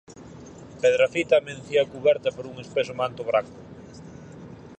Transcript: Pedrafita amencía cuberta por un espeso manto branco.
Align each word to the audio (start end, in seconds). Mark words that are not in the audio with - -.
Pedrafita 0.81 1.37
amencía 1.37 1.85
cuberta 1.87 2.31
por 2.31 2.47
un 2.51 2.55
espeso 2.59 2.93
manto 2.99 3.23
branco. 3.23 3.55